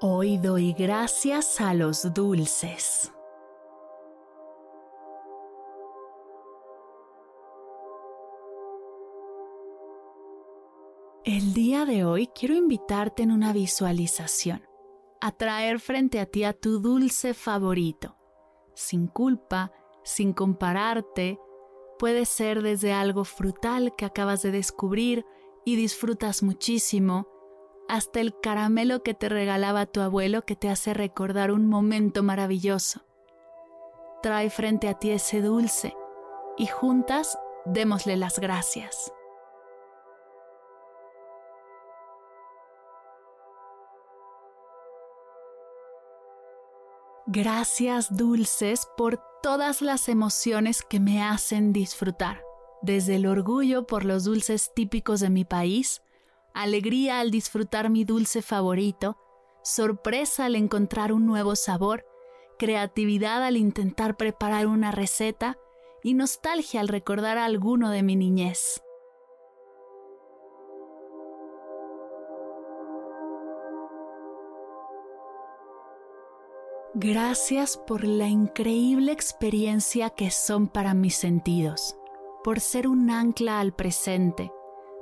[0.00, 3.12] Hoy doy gracias a los dulces.
[11.24, 14.62] El día de hoy quiero invitarte en una visualización
[15.20, 18.14] a traer frente a ti a tu dulce favorito,
[18.74, 19.72] sin culpa,
[20.04, 21.40] sin compararte.
[21.98, 25.26] Puede ser desde algo frutal que acabas de descubrir
[25.64, 27.26] y disfrutas muchísimo,
[27.88, 33.00] hasta el caramelo que te regalaba tu abuelo que te hace recordar un momento maravilloso.
[34.22, 35.96] Trae frente a ti ese dulce
[36.56, 39.12] y juntas démosle las gracias.
[47.30, 52.42] Gracias dulces por todas las emociones que me hacen disfrutar,
[52.80, 56.00] desde el orgullo por los dulces típicos de mi país,
[56.62, 59.16] alegría al disfrutar mi dulce favorito,
[59.62, 62.04] sorpresa al encontrar un nuevo sabor,
[62.58, 65.56] creatividad al intentar preparar una receta
[66.02, 68.82] y nostalgia al recordar alguno de mi niñez.
[76.94, 81.96] Gracias por la increíble experiencia que son para mis sentidos,
[82.42, 84.50] por ser un ancla al presente,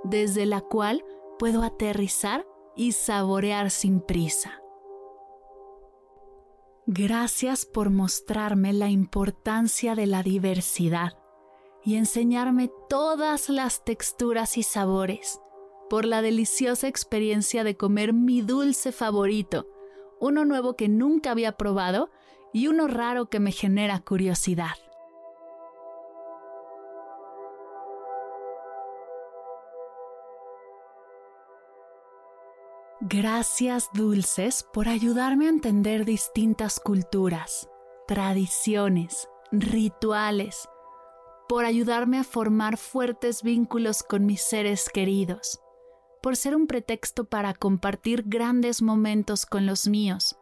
[0.05, 1.03] desde la cual
[1.39, 4.61] puedo aterrizar y saborear sin prisa.
[6.87, 11.19] Gracias por mostrarme la importancia de la diversidad
[11.85, 15.41] y enseñarme todas las texturas y sabores,
[15.91, 19.67] por la deliciosa experiencia de comer mi dulce favorito,
[20.21, 22.11] uno nuevo que nunca había probado
[22.53, 24.77] y uno raro que me genera curiosidad.
[33.09, 37.71] Gracias dulces por ayudarme a entender distintas culturas,
[38.09, 40.69] tradiciones, rituales,
[41.49, 45.61] por ayudarme a formar fuertes vínculos con mis seres queridos,
[46.21, 50.37] por ser un pretexto para compartir grandes momentos con los míos,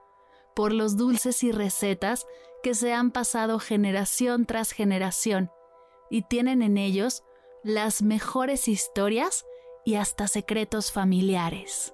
[0.57, 2.27] por los dulces y recetas
[2.63, 5.51] que se han pasado generación tras generación
[6.09, 7.25] y tienen en ellos
[7.63, 9.45] las mejores historias
[9.85, 11.94] y hasta secretos familiares.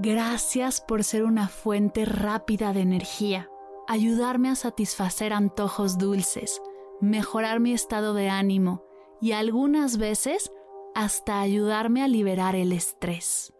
[0.00, 3.50] Gracias por ser una fuente rápida de energía,
[3.88, 6.62] ayudarme a satisfacer antojos dulces,
[7.00, 8.84] mejorar mi estado de ánimo
[9.20, 10.52] y algunas veces
[10.94, 13.52] hasta ayudarme a liberar el estrés.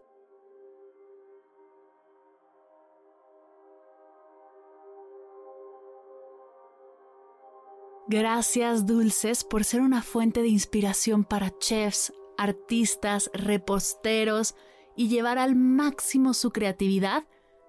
[8.07, 14.55] Gracias dulces por ser una fuente de inspiración para chefs, artistas, reposteros,
[14.95, 17.23] y llevar al máximo su creatividad,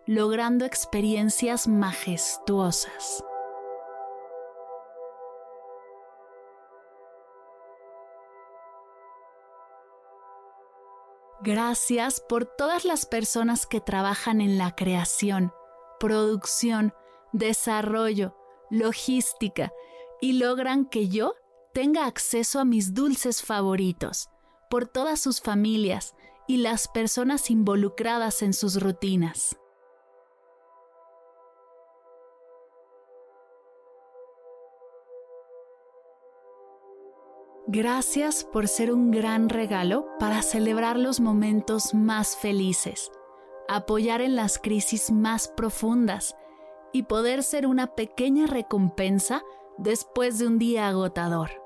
[0.07, 3.25] logrando experiencias majestuosas.
[11.43, 15.55] Gracias por todas las personas que trabajan en la creación,
[15.99, 16.93] producción,
[17.33, 18.37] desarrollo,
[18.69, 19.73] logística
[20.21, 21.35] y logran que yo
[21.73, 24.29] tenga acceso a mis dulces favoritos,
[24.69, 26.15] por todas sus familias,
[26.51, 29.57] y las personas involucradas en sus rutinas.
[37.69, 43.13] Gracias por ser un gran regalo para celebrar los momentos más felices,
[43.69, 46.35] apoyar en las crisis más profundas
[46.93, 49.45] y poder ser una pequeña recompensa
[49.79, 51.60] después de un día agotador.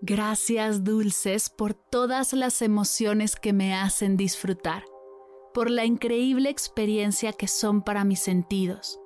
[0.00, 4.84] Gracias dulces por todas las emociones que me hacen disfrutar,
[5.52, 9.00] por la increíble experiencia que son para mis sentidos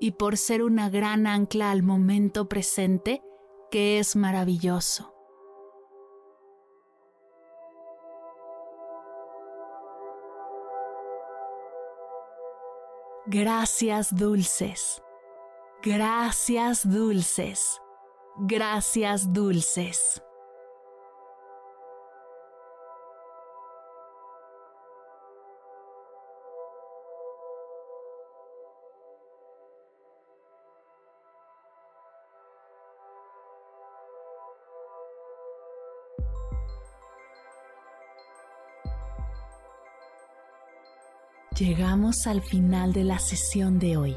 [0.00, 3.22] y por ser una gran ancla al momento presente
[3.70, 5.12] que es maravilloso.
[13.26, 15.02] Gracias dulces.
[15.82, 17.82] Gracias dulces.
[18.38, 20.22] Gracias dulces.
[41.58, 44.16] Llegamos al final de la sesión de hoy